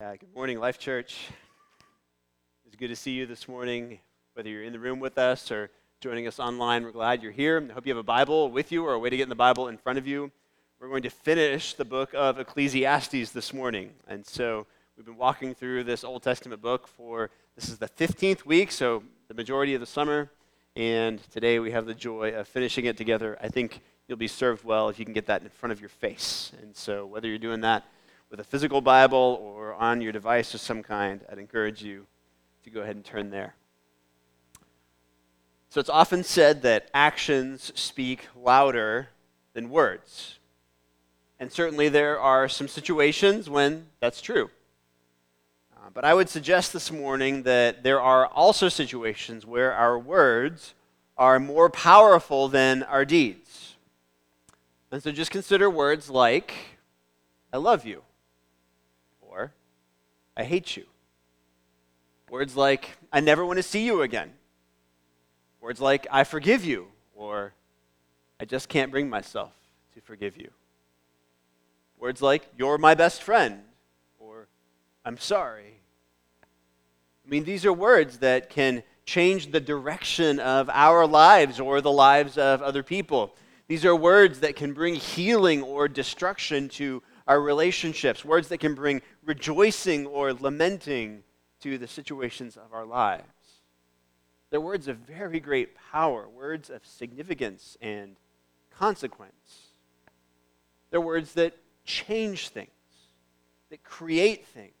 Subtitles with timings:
[0.00, 1.26] Uh, good morning, Life Church.
[2.64, 3.98] It's good to see you this morning,
[4.34, 6.84] whether you're in the room with us or joining us online.
[6.84, 7.66] We're glad you're here.
[7.68, 9.34] I hope you have a Bible with you or a way to get in the
[9.34, 10.30] Bible in front of you.
[10.78, 13.90] We're going to finish the book of Ecclesiastes this morning.
[14.06, 18.44] And so we've been walking through this Old Testament book for this is the 15th
[18.44, 20.30] week, so the majority of the summer.
[20.76, 23.36] And today we have the joy of finishing it together.
[23.42, 25.88] I think you'll be served well if you can get that in front of your
[25.88, 26.52] face.
[26.62, 27.84] And so whether you're doing that,
[28.30, 32.06] with a physical Bible or on your device of some kind, I'd encourage you
[32.64, 33.54] to go ahead and turn there.
[35.70, 39.08] So it's often said that actions speak louder
[39.52, 40.38] than words.
[41.38, 44.50] And certainly there are some situations when that's true.
[45.76, 50.74] Uh, but I would suggest this morning that there are also situations where our words
[51.16, 53.76] are more powerful than our deeds.
[54.90, 56.54] And so just consider words like,
[57.52, 58.02] I love you
[60.38, 60.86] I hate you.
[62.30, 64.32] Words like, I never want to see you again.
[65.60, 66.86] Words like, I forgive you,
[67.16, 67.52] or
[68.38, 69.52] I just can't bring myself
[69.94, 70.50] to forgive you.
[71.98, 73.62] Words like, you're my best friend,
[74.20, 74.46] or
[75.04, 75.80] I'm sorry.
[76.44, 81.90] I mean, these are words that can change the direction of our lives or the
[81.90, 83.34] lives of other people.
[83.66, 88.74] These are words that can bring healing or destruction to our relationships, words that can
[88.74, 91.22] bring rejoicing or lamenting
[91.60, 93.24] to the situations of our lives.
[94.50, 98.16] They're words of very great power, words of significance and
[98.70, 99.68] consequence.
[100.90, 102.70] They're words that change things,
[103.68, 104.72] that create things,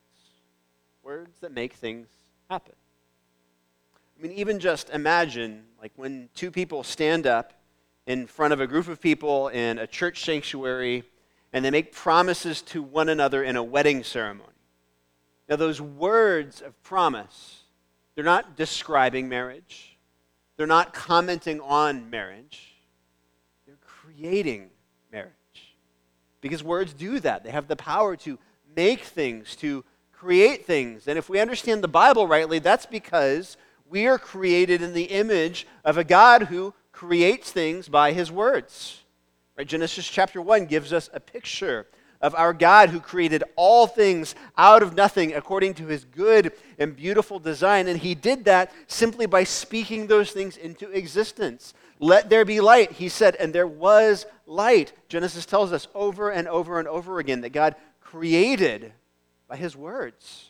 [1.02, 2.08] words that make things
[2.48, 2.74] happen.
[4.18, 7.52] I mean, even just imagine, like, when two people stand up
[8.06, 11.04] in front of a group of people in a church sanctuary
[11.58, 14.52] and they make promises to one another in a wedding ceremony.
[15.48, 17.62] Now, those words of promise,
[18.14, 19.98] they're not describing marriage,
[20.56, 22.76] they're not commenting on marriage,
[23.66, 24.70] they're creating
[25.10, 25.32] marriage.
[26.40, 28.38] Because words do that, they have the power to
[28.76, 31.08] make things, to create things.
[31.08, 33.56] And if we understand the Bible rightly, that's because
[33.90, 39.02] we are created in the image of a God who creates things by his words.
[39.58, 39.66] Right?
[39.66, 41.88] Genesis chapter 1 gives us a picture
[42.20, 46.94] of our God who created all things out of nothing according to his good and
[46.94, 47.88] beautiful design.
[47.88, 51.74] And he did that simply by speaking those things into existence.
[51.98, 54.92] Let there be light, he said, and there was light.
[55.08, 58.92] Genesis tells us over and over and over again that God created
[59.48, 60.47] by his words.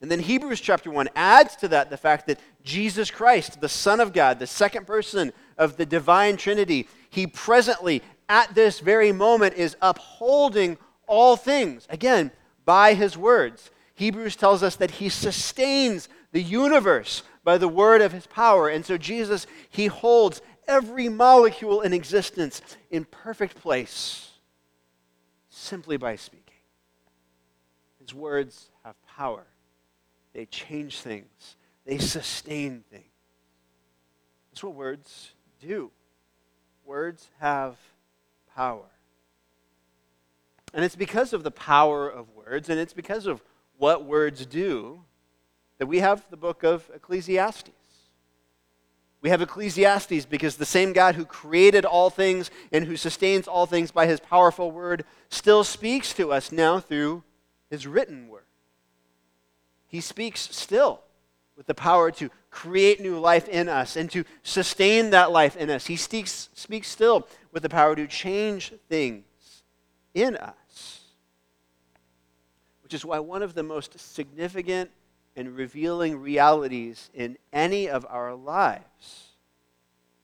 [0.00, 4.00] And then Hebrews chapter 1 adds to that the fact that Jesus Christ, the Son
[4.00, 9.54] of God, the second person of the divine Trinity, he presently, at this very moment,
[9.54, 12.30] is upholding all things, again,
[12.64, 13.70] by his words.
[13.94, 18.68] Hebrews tells us that he sustains the universe by the word of his power.
[18.68, 22.60] And so Jesus, he holds every molecule in existence
[22.90, 24.30] in perfect place
[25.48, 26.44] simply by speaking.
[27.98, 29.46] His words have power,
[30.38, 33.02] they change things, they sustain things.
[34.48, 35.90] That's what words do.
[36.84, 37.76] Words have
[38.54, 38.86] power.
[40.72, 43.42] And it's because of the power of words, and it's because of
[43.78, 45.00] what words do,
[45.78, 47.72] that we have the book of Ecclesiastes.
[49.20, 53.66] We have Ecclesiastes because the same God who created all things and who sustains all
[53.66, 57.24] things by his powerful word still speaks to us now through
[57.70, 58.44] his written word.
[59.88, 61.00] He speaks still
[61.56, 65.70] with the power to create new life in us and to sustain that life in
[65.70, 65.86] us.
[65.86, 69.24] He speaks, speaks still with the power to change things
[70.14, 71.00] in us.
[72.82, 74.90] Which is why one of the most significant
[75.36, 79.28] and revealing realities in any of our lives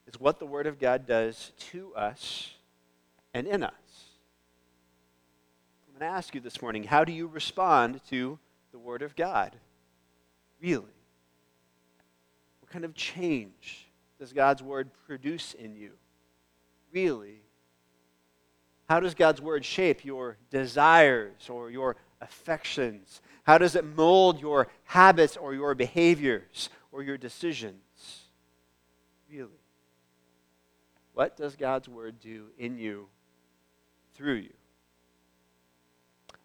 [0.07, 2.53] is what the Word of God does to us
[3.33, 3.73] and in us.
[5.87, 8.39] I'm going to ask you this morning how do you respond to
[8.73, 9.53] the Word of God?
[10.61, 10.85] Really?
[12.61, 15.93] What kind of change does God's word produce in you?
[16.93, 17.41] Really?
[18.89, 23.21] How does God's word shape your desires or your affections?
[23.45, 28.23] How does it mold your habits or your behaviors or your decisions?
[29.31, 29.51] Really?
[31.15, 33.09] What does God's word do in you,
[34.15, 34.53] through you?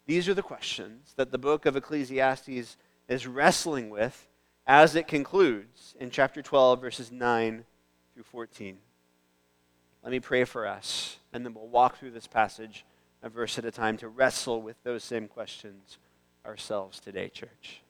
[0.06, 2.78] These are the questions that the book of Ecclesiastes
[3.10, 4.28] is wrestling with
[4.68, 7.66] as it concludes in chapter 12, verses 9
[8.14, 8.78] through 14.
[10.04, 12.86] Let me pray for us, and then we'll walk through this passage
[13.22, 15.98] a verse at a time to wrestle with those same questions
[16.46, 17.82] ourselves today, church.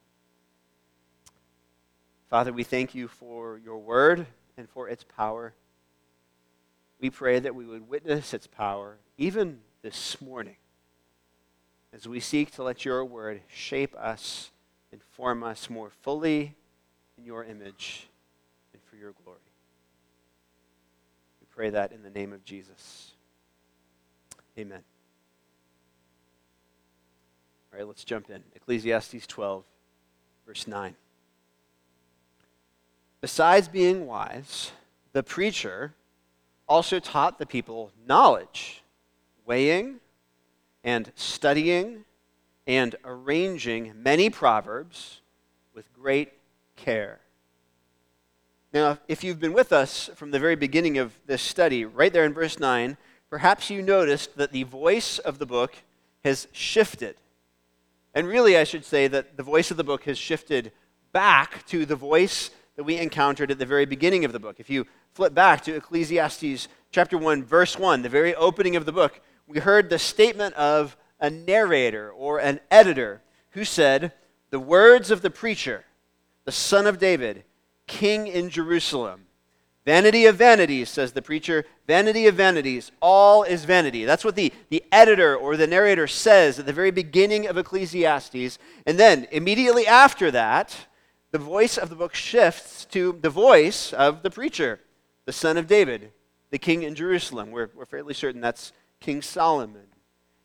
[2.30, 4.26] Father, we thank you for your word
[4.58, 5.54] and for its power.
[7.00, 10.56] We pray that we would witness its power even this morning
[11.94, 14.52] as we seek to let your word shape us
[14.92, 16.56] and form us more fully
[17.18, 18.08] in your image
[18.74, 19.40] and for your glory.
[21.42, 23.12] We pray that in the name of Jesus.
[24.58, 24.82] Amen.
[27.72, 28.42] All right, let's jump in.
[28.56, 29.64] Ecclesiastes 12,
[30.46, 30.96] verse 9.
[33.22, 34.72] Besides being wise,
[35.14, 35.94] the preacher
[36.68, 38.84] also taught the people knowledge,
[39.46, 40.00] weighing
[40.84, 42.06] and studying
[42.70, 45.22] and arranging many proverbs
[45.74, 46.34] with great
[46.76, 47.20] care.
[48.72, 52.26] Now, if you've been with us from the very beginning of this study, right there
[52.26, 52.96] in verse 9,
[53.28, 55.78] perhaps you noticed that the voice of the book
[56.24, 57.16] has shifted.
[58.14, 60.72] And really, I should say that the voice of the book has shifted
[61.12, 64.60] back to the voice that we encountered at the very beginning of the book.
[64.60, 68.92] If you flip back to Ecclesiastes chapter 1, verse 1, the very opening of the
[68.92, 73.22] book, we heard the statement of a narrator or an editor
[73.52, 74.14] who said,
[74.50, 75.86] The words of the preacher,
[76.46, 77.44] the son of David,
[77.88, 79.26] king in Jerusalem.
[79.86, 81.66] Vanity of vanities, says the preacher.
[81.88, 82.92] Vanity of vanities.
[83.02, 84.06] All is vanity.
[84.06, 88.60] That's what the, the editor or the narrator says at the very beginning of Ecclesiastes.
[88.86, 90.76] And then, immediately after that,
[91.32, 94.80] the voice of the book shifts to the voice of the preacher,
[95.26, 96.12] the son of David,
[96.52, 97.50] the king in Jerusalem.
[97.52, 99.89] We're, we're fairly certain that's King Solomon.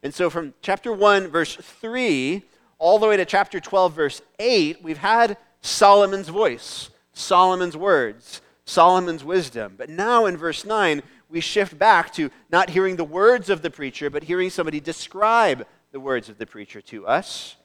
[0.05, 2.43] And so from chapter 1, verse 3,
[2.79, 9.25] all the way to chapter 12, verse 8, we've had Solomon's voice, Solomon's words, Solomon's
[9.25, 9.77] wisdom.
[9.79, 13.71] But now in verse 9, we shift back to not hearing the words of the
[13.71, 17.56] preacher, but hearing somebody describe the words of the preacher to us.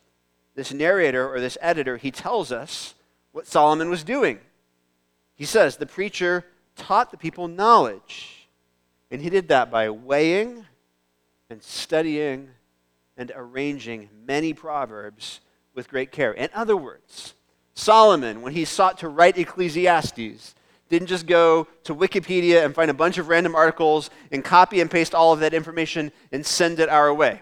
[0.56, 2.96] This narrator or this editor, he tells us
[3.34, 4.40] what Solomon was doing.
[5.36, 6.46] He says, The preacher
[6.78, 8.48] taught the people knowledge.
[9.12, 10.66] And he did that by weighing
[11.50, 12.50] and studying
[13.18, 15.42] and arranging many proverbs
[15.74, 16.32] with great care.
[16.32, 17.34] In other words,
[17.74, 20.56] Solomon, when he sought to write Ecclesiastes,
[20.90, 24.92] didn't just go to Wikipedia and find a bunch of random articles and copy and
[24.92, 27.42] paste all of that information and send it our way.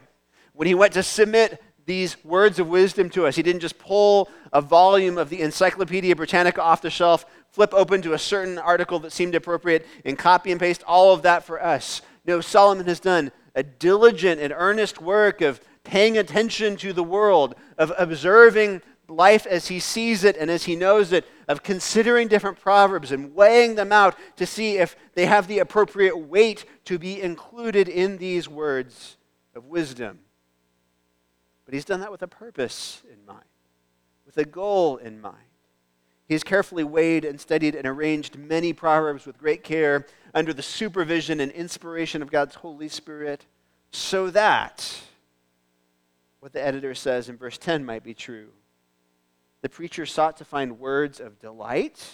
[0.54, 4.30] When he went to submit these words of wisdom to us, he didn't just pull
[4.52, 9.00] a volume of the Encyclopedia Britannica off the shelf, flip open to a certain article
[9.00, 12.02] that seemed appropriate, and copy and paste all of that for us.
[12.26, 17.56] No, Solomon has done a diligent and earnest work of paying attention to the world,
[17.78, 22.60] of observing life as he sees it and as he knows it, of considering different
[22.60, 27.20] proverbs and weighing them out to see if they have the appropriate weight to be
[27.20, 29.18] included in these words
[29.56, 30.20] of wisdom.
[31.66, 33.44] But he's done that with a purpose in mind,
[34.26, 35.36] with a goal in mind.
[36.28, 40.62] He has carefully weighed and studied and arranged many proverbs with great care under the
[40.62, 43.46] supervision and inspiration of God's Holy Spirit,
[43.92, 45.02] so that
[46.40, 48.50] what the editor says in verse 10 might be true.
[49.62, 52.12] The preacher sought to find words of delight,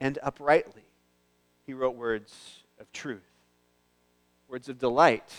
[0.00, 0.84] and uprightly
[1.66, 3.22] he wrote words of truth.
[4.48, 5.30] Words of delight,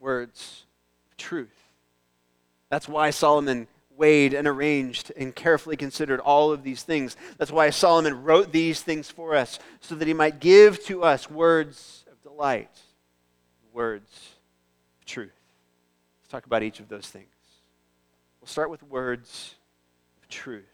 [0.00, 0.64] words
[1.08, 1.56] of truth.
[2.68, 7.16] That's why Solomon weighed and arranged and carefully considered all of these things.
[7.38, 11.30] That's why Solomon wrote these things for us, so that he might give to us
[11.30, 12.76] words of delight,
[13.72, 14.10] words
[15.00, 15.32] of truth.
[16.20, 17.26] Let's talk about each of those things.
[18.40, 19.54] We'll start with words
[20.20, 20.64] of truth.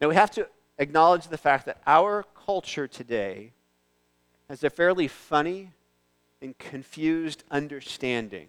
[0.00, 3.52] Now, we have to acknowledge the fact that our culture today
[4.48, 5.70] has a fairly funny
[6.42, 8.48] and confused understanding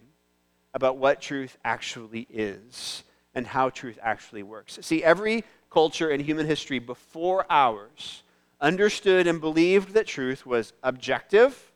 [0.74, 3.02] about what truth actually is
[3.36, 4.78] and how truth actually works.
[4.80, 8.22] See, every culture in human history before ours
[8.60, 11.70] understood and believed that truth was objective,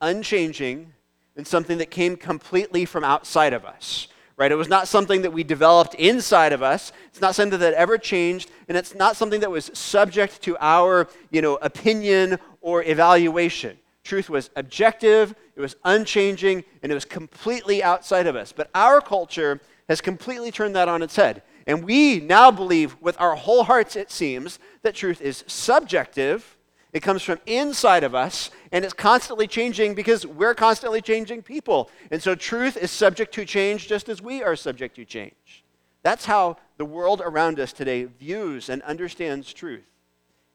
[0.00, 0.92] unchanging,
[1.36, 4.08] and something that came completely from outside of us.
[4.36, 4.50] Right?
[4.50, 6.90] It was not something that we developed inside of us.
[7.08, 11.06] It's not something that ever changed, and it's not something that was subject to our,
[11.30, 13.78] you know, opinion or evaluation.
[14.02, 18.50] Truth was objective, it was unchanging, and it was completely outside of us.
[18.50, 19.60] But our culture
[19.92, 21.42] has completely turned that on its head.
[21.66, 26.56] And we now believe with our whole hearts, it seems, that truth is subjective.
[26.94, 31.90] It comes from inside of us, and it's constantly changing because we're constantly changing people.
[32.10, 35.62] And so truth is subject to change just as we are subject to change.
[36.02, 39.84] That's how the world around us today views and understands truth.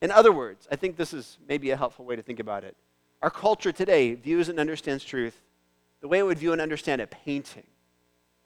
[0.01, 2.75] In other words, I think this is maybe a helpful way to think about it.
[3.22, 5.38] Our culture today views and understands truth
[6.01, 7.67] the way it would view and understand a painting.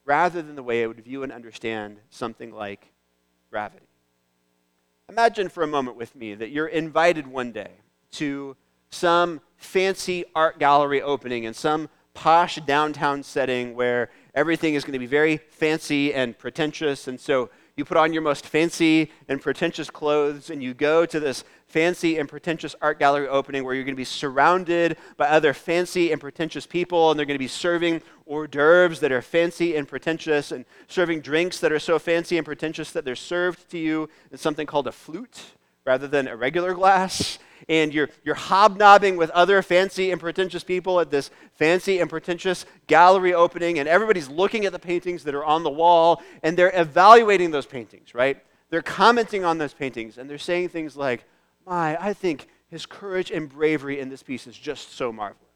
[0.05, 2.91] Rather than the way it would view and understand something like
[3.49, 3.85] gravity.
[5.09, 7.71] Imagine for a moment with me that you're invited one day
[8.11, 8.55] to
[8.89, 14.99] some fancy art gallery opening in some posh downtown setting where everything is going to
[14.99, 17.07] be very fancy and pretentious.
[17.07, 21.19] And so you put on your most fancy and pretentious clothes and you go to
[21.19, 25.53] this fancy and pretentious art gallery opening where you're going to be surrounded by other
[25.53, 28.01] fancy and pretentious people and they're going to be serving
[28.31, 32.45] hors d'oeuvres that are fancy and pretentious and serving drinks that are so fancy and
[32.45, 35.41] pretentious that they're served to you in something called a flute
[35.85, 37.37] rather than a regular glass
[37.69, 42.65] and you're, you're hobnobbing with other fancy and pretentious people at this fancy and pretentious
[42.87, 46.71] gallery opening, and everybody's looking at the paintings that are on the wall, and they're
[46.73, 48.43] evaluating those paintings, right?
[48.69, 51.25] They're commenting on those paintings, and they're saying things like,
[51.65, 55.50] My, I think his courage and bravery in this piece is just so marvelous.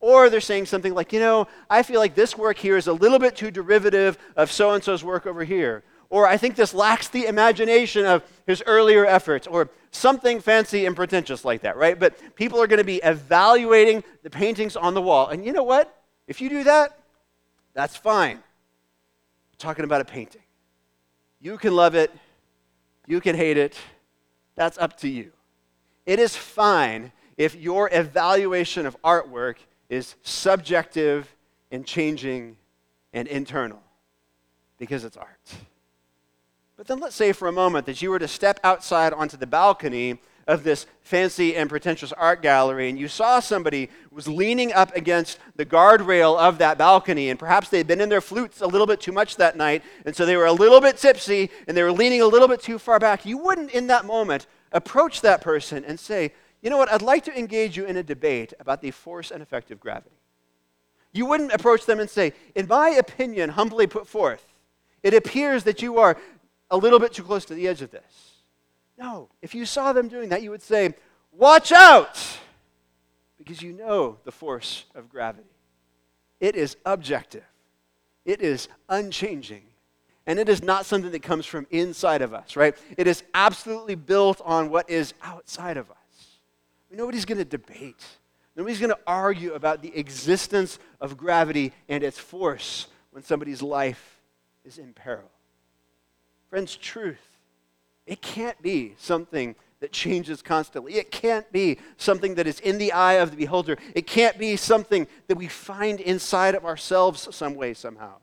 [0.00, 2.92] Or they're saying something like, you know, I feel like this work here is a
[2.92, 5.82] little bit too derivative of so and so's work over here.
[6.10, 10.96] Or I think this lacks the imagination of his earlier efforts, or something fancy and
[10.96, 11.98] pretentious like that, right?
[11.98, 15.28] But people are going to be evaluating the paintings on the wall.
[15.28, 15.94] And you know what?
[16.26, 16.98] If you do that,
[17.74, 18.36] that's fine.
[18.36, 20.42] I'm talking about a painting.
[21.40, 22.10] You can love it,
[23.06, 23.76] you can hate it.
[24.54, 25.32] That's up to you.
[26.06, 29.56] It is fine if your evaluation of artwork
[29.88, 31.34] is subjective
[31.70, 32.56] and changing
[33.12, 33.82] and internal
[34.78, 35.54] because it's art.
[36.76, 39.46] But then let's say for a moment that you were to step outside onto the
[39.46, 44.94] balcony of this fancy and pretentious art gallery and you saw somebody was leaning up
[44.96, 48.86] against the guardrail of that balcony and perhaps they'd been in their flutes a little
[48.86, 51.82] bit too much that night and so they were a little bit tipsy and they
[51.82, 55.42] were leaning a little bit too far back you wouldn't in that moment approach that
[55.42, 58.82] person and say you know what i'd like to engage you in a debate about
[58.82, 60.16] the force and effect of gravity
[61.12, 64.44] you wouldn't approach them and say in my opinion humbly put forth
[65.02, 66.16] it appears that you are
[66.70, 68.42] a little bit too close to the edge of this.
[68.98, 70.94] No, if you saw them doing that, you would say,
[71.32, 72.18] Watch out!
[73.36, 75.48] Because you know the force of gravity.
[76.40, 77.44] It is objective,
[78.24, 79.62] it is unchanging,
[80.26, 82.76] and it is not something that comes from inside of us, right?
[82.96, 85.96] It is absolutely built on what is outside of us.
[86.90, 88.04] Nobody's going to debate.
[88.56, 94.20] Nobody's going to argue about the existence of gravity and its force when somebody's life
[94.64, 95.30] is in peril.
[96.50, 97.20] Friends, truth,
[98.06, 100.94] it can't be something that changes constantly.
[100.94, 103.76] It can't be something that is in the eye of the beholder.
[103.94, 108.14] It can't be something that we find inside of ourselves some way, somehow.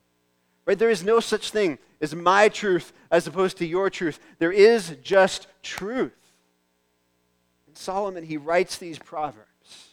[0.66, 0.78] Right?
[0.78, 4.20] There is no such thing as my truth as opposed to your truth.
[4.40, 6.25] There is just truth.
[7.78, 9.90] Solomon, he writes these proverbs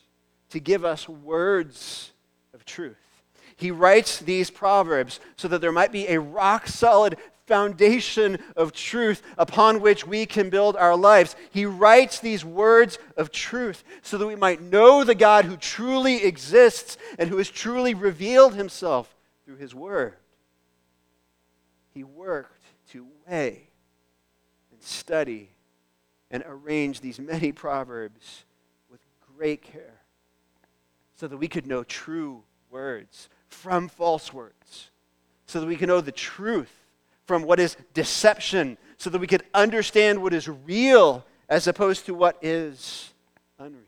[0.51, 2.13] to give us words
[2.55, 2.97] of truth.
[3.57, 9.23] He writes these proverbs so that there might be a rock solid foundation of truth
[9.37, 11.37] upon which we can build our lives.
[11.51, 16.25] He writes these words of truth so that we might know the God who truly
[16.25, 20.15] exists and who has truly revealed himself through his word.
[21.93, 23.69] He worked to weigh
[24.71, 25.52] and study
[26.33, 28.45] and arrange these many proverbs
[28.91, 29.01] with
[29.37, 30.01] great care
[31.15, 34.91] so that we could know true words from false words,
[35.47, 36.73] so that we can know the truth
[37.27, 42.15] from what is deception so that we could understand what is real as opposed to
[42.15, 43.13] what is
[43.59, 43.83] unreal.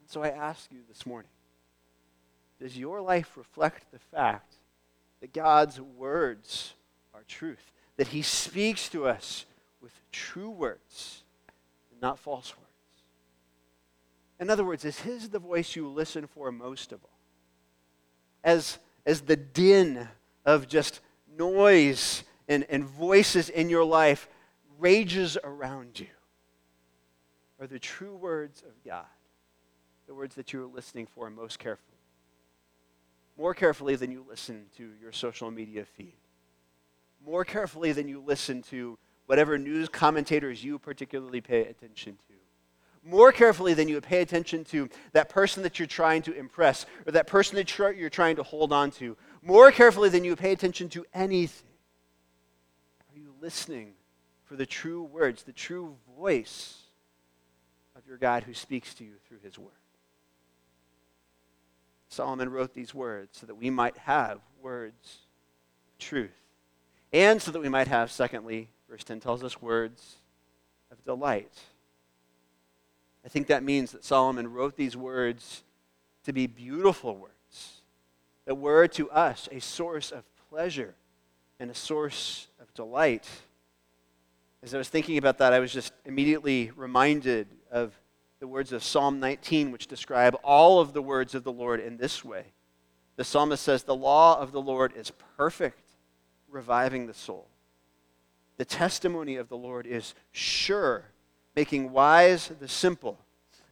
[0.00, 1.30] And so I ask you this morning
[2.60, 4.54] does your life reflect the fact
[5.20, 6.74] that God's words
[7.14, 7.72] are truth?
[7.96, 9.46] That He speaks to us
[9.80, 11.22] with true words
[11.90, 12.68] and not false words?
[14.38, 17.18] In other words, is His the voice you listen for most of all?
[18.42, 20.08] As, as the din
[20.46, 21.00] of just
[21.36, 24.28] noise and, and voices in your life
[24.78, 26.06] rages around you
[27.60, 29.04] are the true words of God,
[30.06, 31.86] the words that you are listening for most carefully.
[33.36, 36.16] More carefully than you listen to your social media feed.
[37.24, 38.98] More carefully than you listen to
[39.30, 42.34] whatever news commentators you particularly pay attention to
[43.04, 47.12] more carefully than you pay attention to that person that you're trying to impress or
[47.12, 50.88] that person that you're trying to hold on to, more carefully than you pay attention
[50.88, 51.68] to anything,
[53.14, 53.92] are you listening
[54.44, 56.78] for the true words, the true voice
[57.96, 59.70] of your God who speaks to you through his word?
[62.08, 65.18] Solomon wrote these words so that we might have words
[65.88, 66.30] of truth.
[67.12, 70.16] And so that we might have, secondly, verse 10 tells us words
[70.90, 71.52] of delight.
[73.24, 75.62] I think that means that Solomon wrote these words
[76.24, 77.82] to be beautiful words
[78.46, 80.96] that were to us a source of pleasure
[81.60, 83.28] and a source of delight.
[84.62, 87.94] As I was thinking about that, I was just immediately reminded of
[88.40, 91.96] the words of Psalm 19, which describe all of the words of the Lord in
[91.96, 92.46] this way.
[93.14, 95.90] The psalmist says, The law of the Lord is perfect,
[96.48, 97.49] reviving the soul.
[98.60, 101.04] The testimony of the Lord is sure,
[101.56, 103.18] making wise the simple.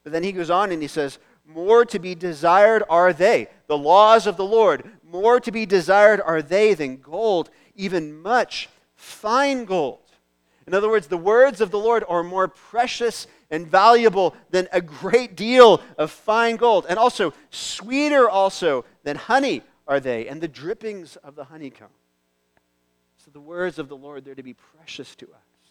[0.03, 3.77] But then he goes on and he says, More to be desired are they, the
[3.77, 9.67] laws of the Lord, more to be desired are they than gold, even much fine
[9.67, 10.11] gold.
[10.67, 14.81] In other words, the words of the Lord are more precious and valuable than a
[14.81, 16.87] great deal of fine gold.
[16.89, 21.89] And also, sweeter also than honey are they, and the drippings of the honeycomb.
[23.29, 25.69] So the words of the Lord, they're to be precious to us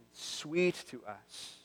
[0.00, 1.58] and sweet to us.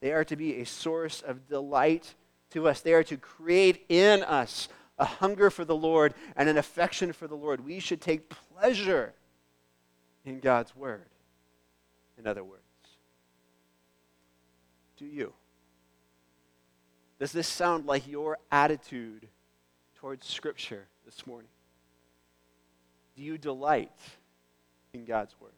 [0.00, 2.16] They are to be a source of delight
[2.50, 2.80] to us.
[2.80, 7.28] They are to create in us a hunger for the Lord and an affection for
[7.28, 7.64] the Lord.
[7.64, 9.14] We should take pleasure
[10.24, 11.06] in God's word,
[12.18, 12.62] in other words.
[14.96, 15.32] Do you?
[17.20, 19.28] Does this sound like your attitude
[19.94, 21.50] towards Scripture this morning?
[23.18, 23.90] Do you delight
[24.92, 25.50] in God's Word?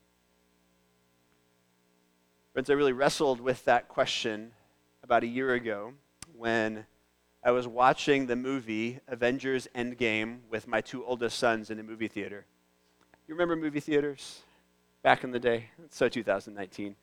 [2.54, 4.52] Friends, I really wrestled with that question
[5.04, 5.92] about a year ago
[6.34, 6.86] when
[7.44, 12.08] I was watching the movie Avengers Endgame with my two oldest sons in a movie
[12.08, 12.46] theater.
[13.28, 14.40] You remember movie theaters
[15.02, 15.66] back in the day?
[15.84, 16.96] It's so 2019.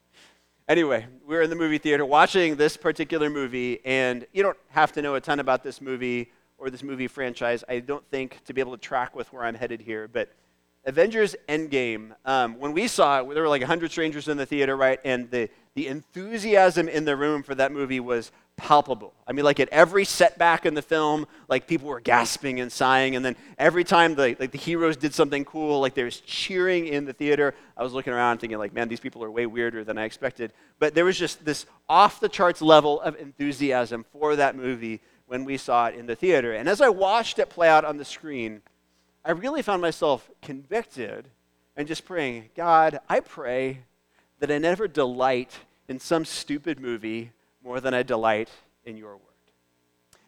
[0.67, 4.91] Anyway, we were in the movie theater watching this particular movie, and you don't have
[4.93, 8.53] to know a ton about this movie or this movie franchise, I don't think, to
[8.55, 10.07] be able to track with where I'm headed here.
[10.07, 10.31] But
[10.87, 14.75] Avengers Endgame, um, when we saw it, there were like 100 strangers in the theater,
[14.75, 14.99] right?
[15.03, 19.13] And the, the enthusiasm in the room for that movie was palpable.
[19.27, 23.17] I mean, like at every setback in the film, like people were gasping and sighing,
[23.17, 26.87] and then every time the like the heroes did something cool, like there was cheering
[26.87, 27.53] in the theater.
[27.75, 30.53] I was looking around thinking, like, man, these people are way weirder than I expected.
[30.79, 35.43] But there was just this off the charts level of enthusiasm for that movie when
[35.43, 36.53] we saw it in the theater.
[36.53, 38.61] And as I watched it play out on the screen,
[39.27, 41.27] I really found myself convicted
[41.75, 43.79] and just praying, God, I pray
[44.39, 45.51] that I never delight
[45.89, 48.49] in some stupid movie more than I delight
[48.85, 49.21] in your word.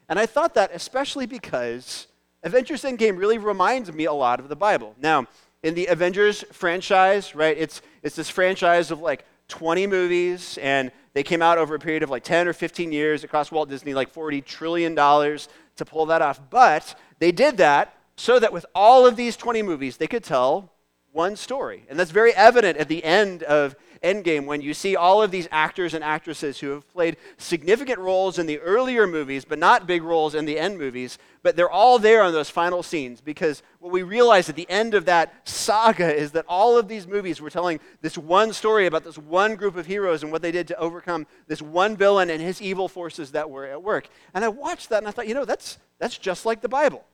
[0.10, 2.08] And I thought that especially because
[2.44, 4.94] Avengers Endgame really reminds me a lot of the Bible.
[5.00, 5.28] Now,
[5.64, 11.24] in the Avengers franchise, right, it's, it's this franchise of like 20 movies, and they
[11.24, 13.24] came out over a period of like 10 or 15 years.
[13.32, 16.42] Cost Walt Disney like $40 trillion to pull that off.
[16.50, 20.74] But they did that so that with all of these 20 movies, they could tell
[21.14, 21.86] one story.
[21.88, 25.48] And that's very evident at the end of Endgame when you see all of these
[25.52, 30.04] actors and actresses who have played significant roles in the earlier movies, but not big
[30.04, 31.18] roles in the end movies.
[31.44, 34.96] But they're all there on those final scenes because what we realize at the end
[34.96, 39.06] of that saga is that all of these movies were telling this one story about
[39.06, 42.42] this one group of heroes and what they did to overcome this one villain and
[42.42, 44.10] his evil forces that were at work.
[44.34, 47.06] And I watched that and I thought, you know, that's, that's just like the Bible.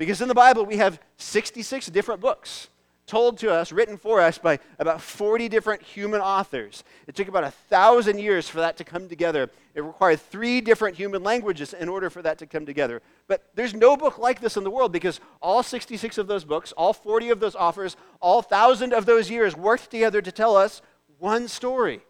[0.00, 2.68] Because in the Bible, we have 66 different books
[3.06, 6.84] told to us, written for us by about 40 different human authors.
[7.06, 9.50] It took about a thousand years for that to come together.
[9.74, 13.02] It required three different human languages in order for that to come together.
[13.28, 16.72] But there's no book like this in the world because all 66 of those books,
[16.72, 20.80] all 40 of those authors, all 1,000 of those years worked together to tell us
[21.18, 22.00] one story.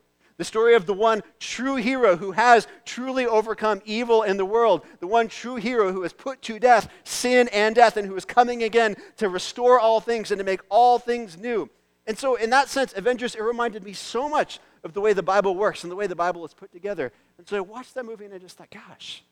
[0.40, 4.86] The story of the one true hero who has truly overcome evil in the world,
[4.98, 8.24] the one true hero who has put to death sin and death, and who is
[8.24, 11.68] coming again to restore all things and to make all things new.
[12.06, 15.22] And so, in that sense, Avengers, it reminded me so much of the way the
[15.22, 17.12] Bible works and the way the Bible is put together.
[17.36, 19.22] And so I watched that movie and I just thought, gosh,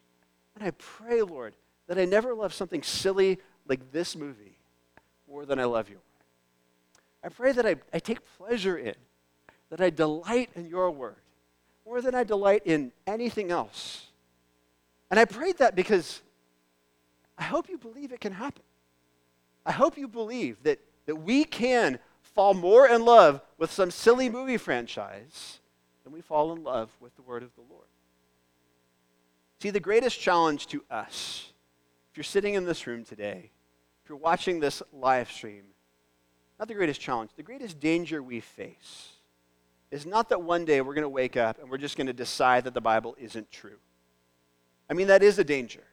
[0.57, 1.55] and I pray, Lord,
[1.87, 4.59] that I never love something silly like this movie
[5.27, 6.01] more than I love you.
[7.25, 8.95] I pray that I, I take pleasure in
[9.71, 11.17] that I delight in your word
[11.89, 14.09] more than I delight in anything else.
[15.11, 16.21] And I prayed that because
[17.39, 18.63] I hope you believe it can happen.
[19.65, 21.99] I hope you believe that, that we can
[22.35, 25.61] fall more in love with some silly movie franchise
[26.05, 27.87] than we fall in love with the word of the Lord.
[29.61, 31.53] See, the greatest challenge to us,
[32.11, 33.51] if you're sitting in this room today,
[34.05, 35.65] if you're watching this live stream,
[36.59, 39.09] not the greatest challenge, the greatest danger we face
[39.91, 42.13] is not that one day we're going to wake up and we're just going to
[42.13, 43.79] decide that the Bible isn't true.
[44.91, 45.85] I mean, that is a danger.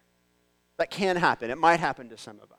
[0.77, 1.49] That can happen.
[1.49, 2.58] It might happen to some of us.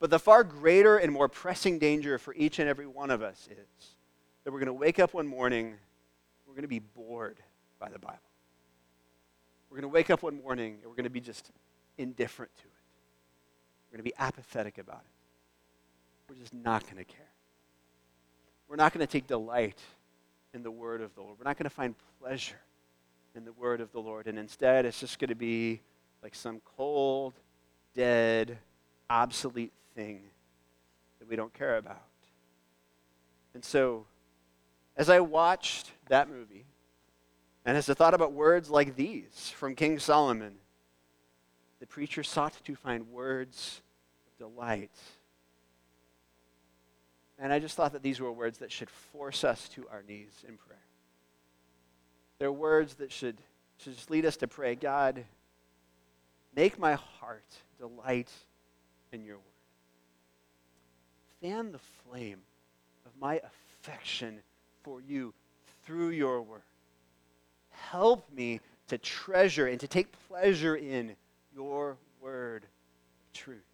[0.00, 3.48] But the far greater and more pressing danger for each and every one of us
[3.50, 3.88] is
[4.44, 5.74] that we're going to wake up one morning,
[6.46, 7.38] we're going to be bored
[7.80, 8.18] by the Bible.
[9.70, 11.50] We're going to wake up one morning and we're going to be just
[11.98, 12.70] indifferent to it.
[13.90, 16.30] We're going to be apathetic about it.
[16.30, 17.26] We're just not going to care.
[18.68, 19.78] We're not going to take delight
[20.54, 21.36] in the word of the Lord.
[21.38, 22.60] We're not going to find pleasure
[23.34, 24.26] in the word of the Lord.
[24.26, 25.80] And instead, it's just going to be
[26.22, 27.34] like some cold,
[27.94, 28.58] dead,
[29.10, 30.22] obsolete thing
[31.18, 32.02] that we don't care about.
[33.54, 34.06] And so,
[34.96, 36.64] as I watched that movie,
[37.64, 40.54] and as I thought about words like these from King Solomon,
[41.80, 43.82] the preacher sought to find words
[44.26, 44.90] of delight.
[47.38, 50.44] And I just thought that these were words that should force us to our knees
[50.46, 50.78] in prayer.
[52.38, 53.36] They're words that should,
[53.78, 55.24] should just lead us to pray God,
[56.54, 57.44] make my heart
[57.78, 58.30] delight
[59.12, 59.44] in your word.
[61.40, 62.40] Fan the flame
[63.06, 63.40] of my
[63.84, 64.40] affection
[64.82, 65.32] for you
[65.84, 66.62] through your word.
[67.70, 71.14] Help me to treasure and to take pleasure in
[71.54, 72.66] your word
[73.32, 73.67] truth.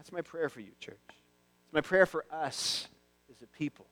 [0.00, 0.96] That's my prayer for you, church.
[1.10, 2.88] It's my prayer for us
[3.30, 3.84] as a people,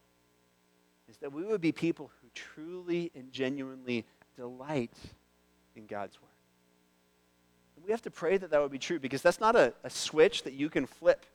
[1.06, 4.94] is that we would be people who truly and genuinely delight
[5.76, 6.30] in God's word.
[7.76, 9.90] And we have to pray that that would be true because that's not a, a
[9.90, 11.26] switch that you can flip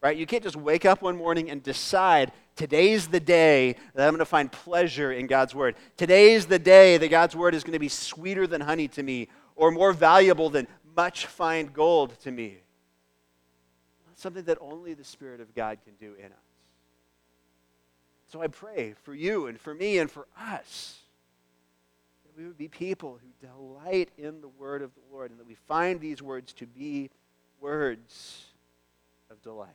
[0.00, 0.16] right?
[0.16, 4.18] You can't just wake up one morning and decide today's the day that I'm going
[4.18, 5.76] to find pleasure in God's word.
[5.96, 9.28] Today's the day that God's word is going to be sweeter than honey to me
[9.54, 12.61] or more valuable than much fine gold to me.
[14.22, 16.38] Something that only the Spirit of God can do in us.
[18.28, 21.00] So I pray for you and for me and for us
[22.24, 25.46] that we would be people who delight in the word of the Lord and that
[25.48, 27.10] we find these words to be
[27.60, 28.44] words
[29.28, 29.68] of delight.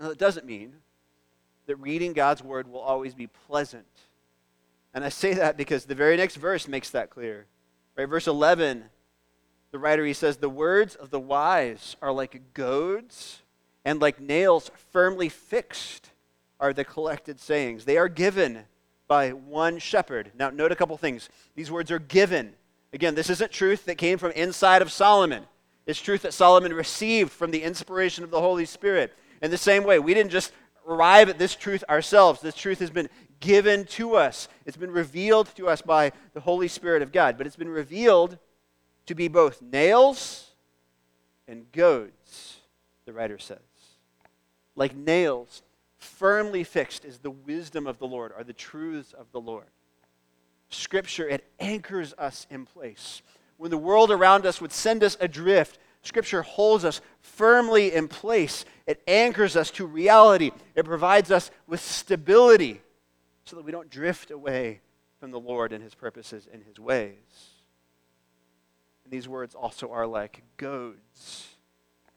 [0.00, 0.72] Now, that doesn't mean
[1.66, 3.84] that reading God's word will always be pleasant.
[4.94, 7.44] And I say that because the very next verse makes that clear.
[7.94, 8.08] Right?
[8.08, 8.84] Verse 11,
[9.70, 13.42] the writer he says, The words of the wise are like goads,
[13.84, 16.10] and like nails firmly fixed
[16.60, 17.84] are the collected sayings.
[17.84, 18.64] They are given
[19.06, 20.32] by one shepherd.
[20.38, 21.28] Now, note a couple things.
[21.54, 22.52] These words are given.
[22.92, 25.44] Again, this isn't truth that came from inside of Solomon.
[25.86, 29.14] It's truth that Solomon received from the inspiration of the Holy Spirit.
[29.40, 30.52] In the same way, we didn't just
[30.86, 32.40] arrive at this truth ourselves.
[32.40, 33.08] This truth has been
[33.40, 37.38] given to us, it's been revealed to us by the Holy Spirit of God.
[37.38, 38.36] But it's been revealed
[39.08, 40.50] to be both nails
[41.46, 42.58] and goads,
[43.06, 43.58] the writer says.
[44.76, 45.62] Like nails,
[45.96, 49.64] firmly fixed is the wisdom of the Lord, are the truths of the Lord.
[50.68, 53.22] Scripture, it anchors us in place.
[53.56, 58.66] When the world around us would send us adrift, Scripture holds us firmly in place.
[58.86, 60.50] It anchors us to reality.
[60.74, 62.82] It provides us with stability
[63.46, 64.80] so that we don't drift away
[65.18, 67.57] from the Lord and His purposes and His ways.
[69.08, 71.56] And these words also are like goads,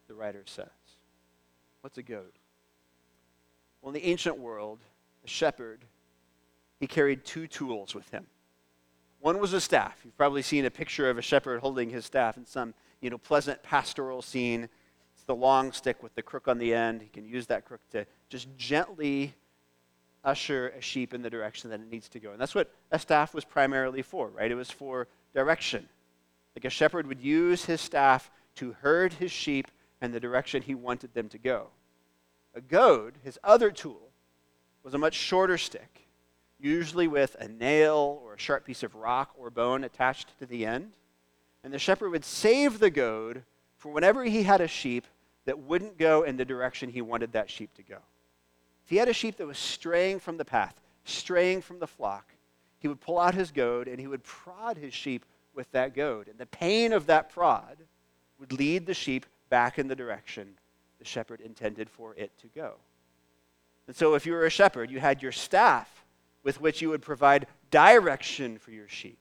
[0.09, 0.67] the writer says.
[1.79, 2.33] What's a goad?
[3.81, 4.79] Well, in the ancient world,
[5.23, 5.85] a shepherd,
[6.81, 8.27] he carried two tools with him.
[9.21, 10.01] One was a staff.
[10.03, 13.17] You've probably seen a picture of a shepherd holding his staff in some you know,
[13.17, 14.67] pleasant pastoral scene.
[15.15, 17.01] It's the long stick with the crook on the end.
[17.01, 19.33] He can use that crook to just gently
[20.25, 22.33] usher a sheep in the direction that it needs to go.
[22.33, 24.51] And that's what a staff was primarily for, right?
[24.51, 25.87] It was for direction.
[26.55, 29.67] Like a shepherd would use his staff to herd his sheep
[30.01, 31.67] in the direction he wanted them to go.
[32.53, 34.09] A goad, his other tool,
[34.83, 36.07] was a much shorter stick,
[36.59, 40.65] usually with a nail or a sharp piece of rock or bone attached to the
[40.65, 40.93] end.
[41.63, 43.43] And the shepherd would save the goad
[43.77, 45.05] for whenever he had a sheep
[45.45, 47.97] that wouldn't go in the direction he wanted that sheep to go.
[48.83, 52.27] If he had a sheep that was straying from the path, straying from the flock,
[52.79, 56.27] he would pull out his goad and he would prod his sheep with that goad.
[56.27, 57.77] And the pain of that prod
[58.39, 60.55] would lead the sheep back in the direction
[60.99, 62.75] the shepherd intended for it to go.
[63.87, 66.05] And so, if you were a shepherd, you had your staff
[66.43, 69.17] with which you would provide direction for your sheep,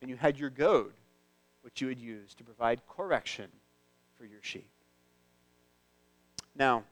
[0.00, 0.92] and you had your goad
[1.62, 3.48] which you would use to provide correction
[4.18, 4.68] for your sheep.
[6.56, 6.82] Now,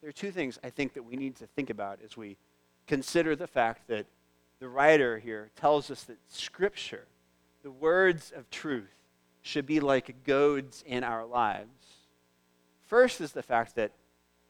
[0.00, 2.36] there are two things I think that we need to think about as we
[2.86, 4.06] consider the fact that
[4.58, 7.06] the writer here tells us that Scripture,
[7.66, 8.94] the words of truth,
[9.42, 11.66] should be like goads in our lives.
[12.84, 13.90] First is the fact that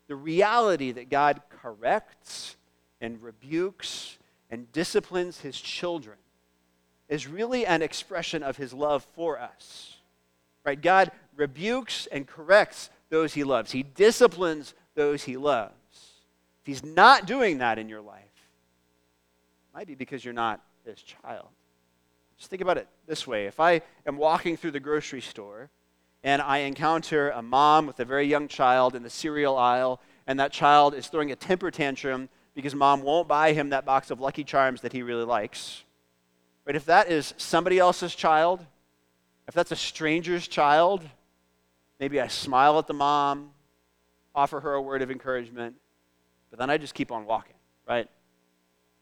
[0.07, 2.57] the reality that God corrects
[3.01, 4.19] and rebukes
[4.51, 6.19] and disciplines his children
[7.09, 9.97] is really an expression of his love for us.
[10.63, 10.79] Right?
[10.79, 13.73] God rebukes and corrects those he loves.
[13.73, 15.73] He disciplines those he loves.
[16.61, 21.01] If he's not doing that in your life, it might be because you're not his
[21.01, 21.49] child.
[22.39, 23.47] Just think about it this way.
[23.47, 25.71] If I am walking through the grocery store
[26.23, 30.41] and I encounter a mom with a very young child in the cereal aisle, and
[30.41, 34.21] that child is throwing a temper tantrum because mom won't buy him that box of
[34.21, 35.85] Lucky Charms that he really likes.
[36.65, 36.75] Right?
[36.75, 38.65] If that is somebody else's child,
[39.47, 41.03] if that's a stranger's child,
[42.01, 43.51] maybe I smile at the mom,
[44.35, 45.77] offer her a word of encouragement,
[46.51, 47.55] but then I just keep on walking,
[47.89, 48.09] right?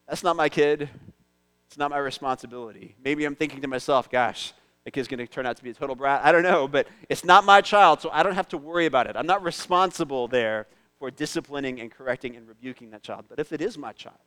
[0.06, 0.90] That's not my kid.
[1.74, 2.94] It's not my responsibility.
[3.02, 4.52] Maybe I'm thinking to myself, gosh,
[4.84, 6.24] the kid's going to turn out to be a total brat.
[6.24, 9.08] I don't know, but it's not my child, so I don't have to worry about
[9.08, 9.16] it.
[9.16, 10.68] I'm not responsible there
[11.00, 13.24] for disciplining and correcting and rebuking that child.
[13.28, 14.20] But if it is my child,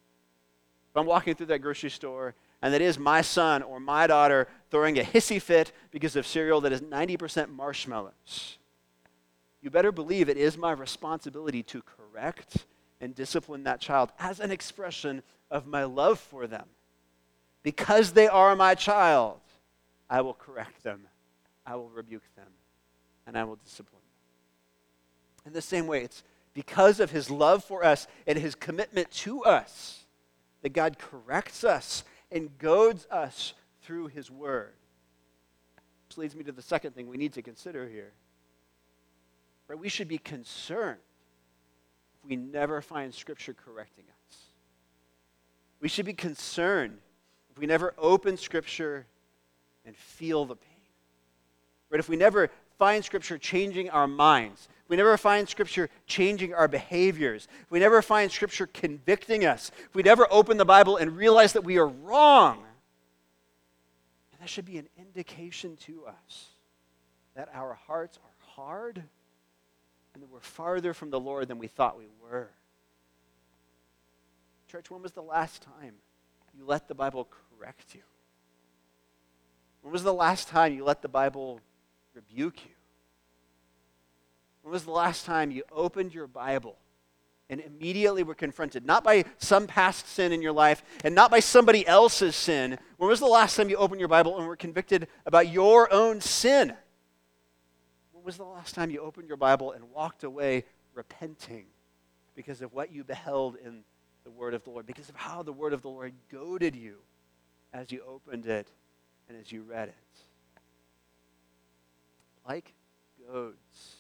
[0.89, 4.49] if I'm walking through that grocery store and it is my son or my daughter
[4.69, 8.57] throwing a hissy fit because of cereal that is 90% marshmallows,
[9.62, 12.65] you better believe it is my responsibility to correct
[12.99, 16.65] and discipline that child as an expression of my love for them.
[17.67, 19.41] Because they are my child,
[20.10, 21.01] I will correct them,
[21.65, 22.47] I will rebuke them,
[23.25, 25.47] and I will discipline them.
[25.47, 29.43] In the same way, it's because of his love for us and his commitment to
[29.43, 30.06] us
[30.62, 34.75] that God corrects us and goads us through his word.
[36.08, 38.13] Which leads me to the second thing we need to consider here.
[39.67, 39.77] Right?
[39.77, 41.01] We should be concerned
[42.13, 44.38] if we never find Scripture correcting us.
[45.82, 46.99] We should be concerned
[47.58, 49.08] if we never open Scripture
[49.84, 50.70] and feel the pain.
[51.89, 52.00] Right?
[52.00, 57.48] If we never find Scripture changing our minds, we never find Scripture changing our behaviors,
[57.72, 61.63] we never find Scripture convicting us, if we never open the Bible and realize that
[61.63, 62.58] we are wrong,
[64.32, 66.50] and that should be an indication to us
[67.34, 69.02] that our hearts are hard
[70.13, 72.52] and that we're farther from the Lord than we thought we were.
[74.72, 75.96] Church, when was the last time
[76.58, 78.02] you let the Bible correct you?
[79.82, 81.62] When was the last time you let the Bible
[82.13, 82.72] rebuke you?
[84.62, 86.76] When was the last time you opened your Bible
[87.50, 91.39] and immediately were confronted, not by some past sin in your life and not by
[91.39, 92.78] somebody else's sin?
[92.98, 96.20] When was the last time you opened your Bible and were convicted about your own
[96.20, 96.74] sin?
[98.12, 101.67] When was the last time you opened your Bible and walked away repenting
[102.36, 103.84] because of what you beheld in
[104.26, 106.98] the Word of the Lord, because of how the Word of the Lord goaded you
[107.73, 108.67] as you opened it
[109.27, 109.95] and as you read it?
[112.47, 112.73] Like
[113.30, 113.97] goads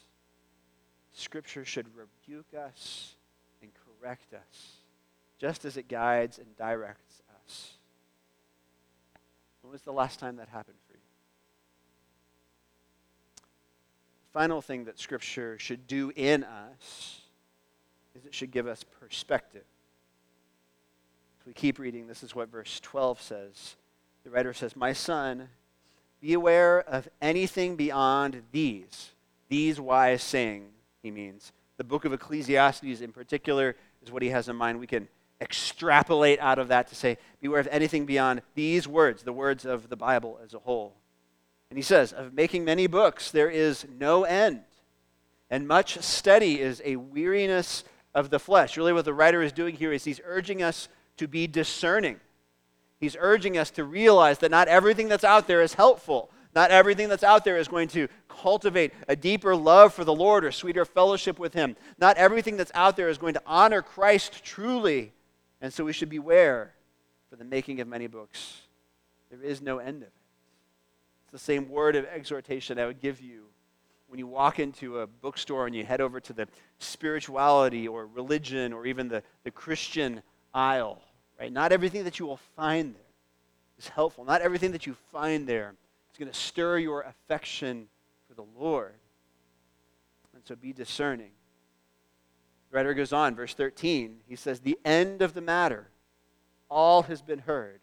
[1.17, 3.15] Scripture should rebuke us
[3.61, 4.73] and correct us,
[5.39, 7.73] just as it guides and directs us.
[9.61, 10.99] When was the last time that happened for you?
[14.31, 17.21] The final thing that Scripture should do in us
[18.15, 19.65] is it should give us perspective.
[21.47, 23.77] We keep reading, this is what verse 12 says.
[24.25, 25.47] The writer says, My son,
[26.19, 29.11] be aware of anything beyond these,
[29.47, 31.53] these wise sayings he means.
[31.77, 34.77] The book of Ecclesiastes, in particular, is what he has in mind.
[34.81, 35.07] We can
[35.39, 39.87] extrapolate out of that to say, beware of anything beyond these words, the words of
[39.87, 40.95] the Bible as a whole.
[41.69, 44.63] And he says, Of making many books, there is no end.
[45.49, 48.75] And much study is a weariness of the flesh.
[48.75, 52.19] Really, what the writer is doing here is he's urging us to be discerning.
[52.99, 56.31] He's urging us to realize that not everything that's out there is helpful.
[56.55, 60.43] Not everything that's out there is going to cultivate a deeper love for the Lord
[60.43, 61.75] or sweeter fellowship with Him.
[61.99, 65.13] Not everything that's out there is going to honor Christ truly.
[65.61, 66.73] And so we should beware
[67.29, 68.61] for the making of many books.
[69.29, 70.13] There is no end of it.
[71.25, 73.43] It's the same word of exhortation I would give you
[74.07, 76.47] when you walk into a bookstore and you head over to the
[76.79, 80.21] spirituality or religion or even the, the Christian
[80.53, 81.01] aisle.
[81.39, 81.51] Right?
[81.51, 83.01] Not everything that you will find there
[83.77, 84.25] is helpful.
[84.25, 85.73] Not everything that you find there
[86.11, 87.87] is going to stir your affection
[88.27, 88.93] for the Lord.
[90.33, 91.31] And so be discerning.
[92.71, 94.17] The writer goes on, verse 13.
[94.27, 95.87] He says, The end of the matter,
[96.69, 97.81] all has been heard.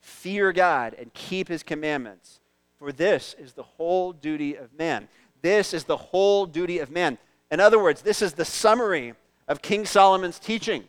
[0.00, 2.40] Fear God and keep his commandments,
[2.78, 5.08] for this is the whole duty of man.
[5.40, 7.18] This is the whole duty of man.
[7.50, 9.14] In other words, this is the summary
[9.46, 10.84] of King Solomon's teaching.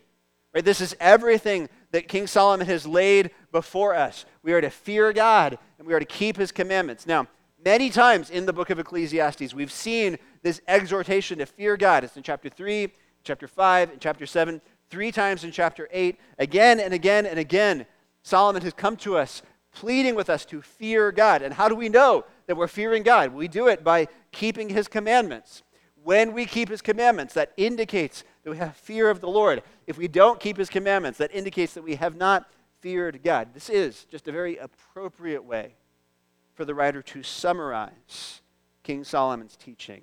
[0.54, 0.64] Right?
[0.64, 4.24] This is everything that King Solomon has laid before us.
[4.42, 7.06] We are to fear God and we are to keep his commandments.
[7.06, 7.28] Now,
[7.64, 12.02] many times in the book of Ecclesiastes, we've seen this exhortation to fear God.
[12.02, 16.18] It's in chapter 3, chapter 5, and chapter 7, three times in chapter 8.
[16.40, 17.86] Again and again and again,
[18.24, 21.42] Solomon has come to us pleading with us to fear God.
[21.42, 23.32] And how do we know that we're fearing God?
[23.32, 25.62] We do it by keeping his commandments.
[26.02, 29.62] When we keep his commandments, that indicates that we have fear of the Lord.
[29.86, 32.48] If we don't keep his commandments, that indicates that we have not
[32.80, 33.54] feared God.
[33.54, 35.74] This is just a very appropriate way
[36.54, 38.42] for the writer to summarize
[38.82, 40.02] King Solomon's teaching.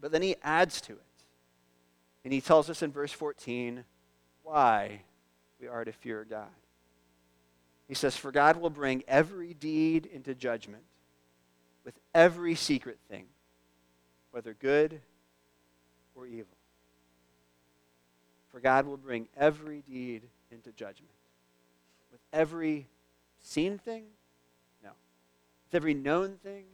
[0.00, 1.00] But then he adds to it.
[2.22, 3.84] And he tells us in verse 14
[4.42, 5.02] why
[5.58, 6.48] we are to fear God.
[7.88, 10.82] He says, For God will bring every deed into judgment
[11.84, 13.24] with every secret thing,
[14.30, 15.00] whether good
[16.14, 16.59] or evil.
[18.50, 21.12] For God will bring every deed into judgment.
[22.10, 22.88] With every
[23.40, 24.04] seen thing?
[24.82, 24.90] No.
[25.66, 26.64] With every known thing?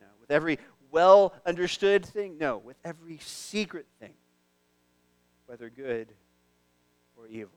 [0.00, 0.06] No.
[0.20, 0.58] With every
[0.90, 2.38] well understood thing?
[2.38, 2.58] No.
[2.58, 4.14] With every secret thing,
[5.46, 6.08] whether good
[7.16, 7.52] or evil.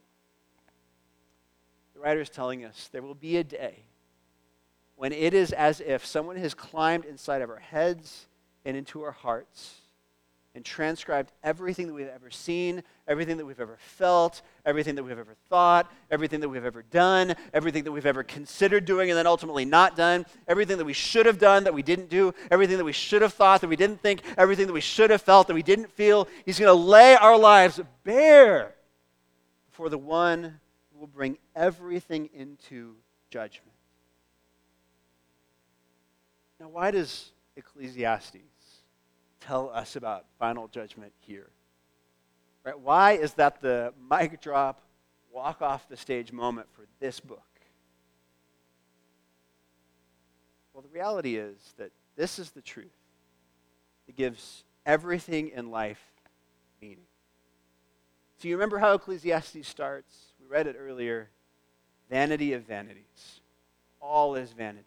[1.94, 3.84] The writer is telling us there will be a day
[4.96, 8.28] when it is as if someone has climbed inside of our heads
[8.66, 9.83] and into our hearts
[10.56, 15.18] and transcribed everything that we've ever seen, everything that we've ever felt, everything that we've
[15.18, 19.26] ever thought, everything that we've ever done, everything that we've ever considered doing and then
[19.26, 22.84] ultimately not done, everything that we should have done that we didn't do, everything that
[22.84, 25.56] we should have thought that we didn't think, everything that we should have felt that
[25.56, 26.28] we didn't feel.
[26.46, 28.76] He's going to lay our lives bare
[29.72, 30.60] before the one
[30.94, 32.94] who will bring everything into
[33.32, 33.72] judgment.
[36.60, 38.38] Now, why does Ecclesiastes
[39.46, 41.50] tell us about final judgment here?
[42.64, 42.80] Right?
[42.80, 44.82] Why is that the mic drop,
[45.32, 47.42] walk off the stage moment for this book?
[50.74, 52.88] Well, the reality is that this is the truth.
[54.08, 56.02] It gives everything in life
[56.82, 57.06] meaning.
[58.40, 60.16] So you remember how Ecclesiastes starts?
[60.40, 61.30] We read it earlier.
[62.10, 63.42] Vanity of vanities.
[64.02, 64.86] All is vanity.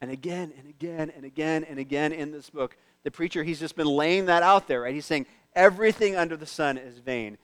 [0.00, 2.76] And again and again and again and again in this book,
[3.08, 4.92] the preacher, he's just been laying that out there, right?
[4.92, 5.24] He's saying
[5.56, 7.38] everything under the sun is vain.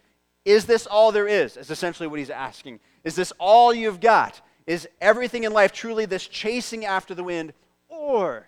[0.44, 1.56] Is this all there is?
[1.56, 2.80] Is essentially what he's asking.
[3.02, 4.42] Is this all you've got?
[4.66, 7.54] Is everything in life truly this chasing after the wind?
[7.88, 8.46] Or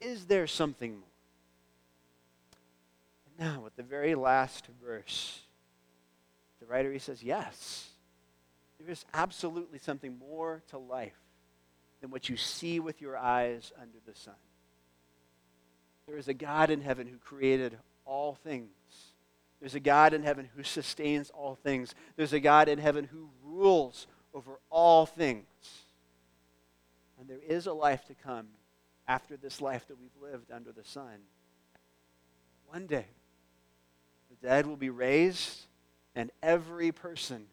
[0.00, 1.02] is there something more?
[3.38, 5.42] Now, with the very last verse,
[6.58, 7.90] the writer he says, Yes,
[8.78, 11.20] there is absolutely something more to life
[12.00, 14.32] than what you see with your eyes under the sun.
[16.10, 18.72] There is a God in heaven who created all things.
[19.60, 21.94] There's a God in heaven who sustains all things.
[22.16, 25.46] There's a God in heaven who rules over all things.
[27.20, 28.48] And there is a life to come
[29.06, 31.20] after this life that we've lived under the sun.
[32.66, 33.06] One day,
[34.30, 35.66] the dead will be raised,
[36.16, 37.46] and every person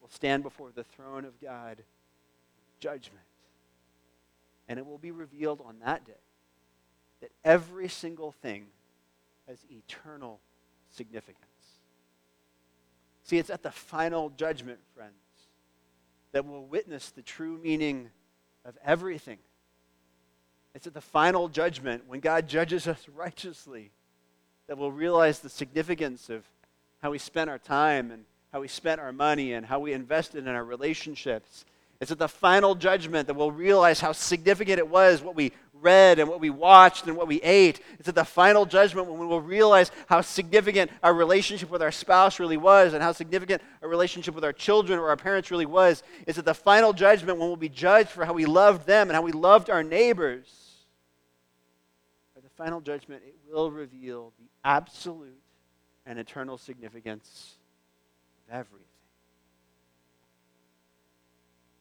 [0.00, 1.84] will stand before the throne of God
[2.80, 3.22] judgment.
[4.68, 6.14] And it will be revealed on that day
[7.20, 8.66] that every single thing
[9.48, 10.40] has eternal
[10.90, 11.46] significance.
[13.24, 15.12] See, it's at the final judgment, friends,
[16.32, 18.10] that we'll witness the true meaning
[18.64, 19.38] of everything.
[20.74, 23.90] It's at the final judgment, when God judges us righteously,
[24.66, 26.44] that we'll realize the significance of
[27.02, 30.46] how we spent our time and how we spent our money and how we invested
[30.46, 31.64] in our relationships
[32.00, 36.18] it's at the final judgment that we'll realize how significant it was what we read
[36.18, 37.80] and what we watched and what we ate.
[37.98, 41.92] It's at the final judgment when we will realize how significant our relationship with our
[41.92, 45.66] spouse really was and how significant our relationship with our children or our parents really
[45.66, 46.02] was.
[46.26, 49.14] It's at the final judgment when we'll be judged for how we loved them and
[49.14, 50.48] how we loved our neighbors.
[52.36, 55.40] At the final judgment, it will reveal the absolute
[56.06, 57.56] and eternal significance
[58.48, 58.86] of everything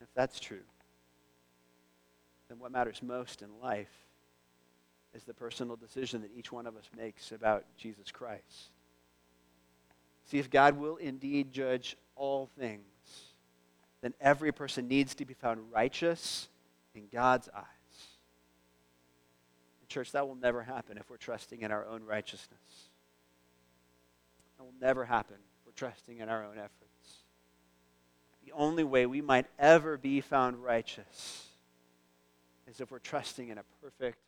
[0.09, 0.61] if that's true,
[2.49, 4.05] then what matters most in life
[5.13, 8.71] is the personal decision that each one of us makes about Jesus Christ.
[10.25, 12.83] See, if God will indeed judge all things,
[14.01, 16.47] then every person needs to be found righteous
[16.93, 17.63] in God's eyes.
[19.81, 22.89] In church, that will never happen if we're trusting in our own righteousness.
[24.57, 26.89] That will never happen if we're trusting in our own efforts
[28.49, 31.48] the only way we might ever be found righteous
[32.69, 34.19] is if we're trusting in a perfect